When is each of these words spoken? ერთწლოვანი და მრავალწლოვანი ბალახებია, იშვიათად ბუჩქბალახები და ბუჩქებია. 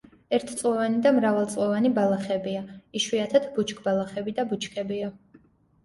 ერთწლოვანი 0.35 1.01
და 1.03 1.11
მრავალწლოვანი 1.17 1.93
ბალახებია, 1.99 2.65
იშვიათად 3.03 3.49
ბუჩქბალახები 3.61 4.39
და 4.41 4.51
ბუჩქებია. 4.53 5.17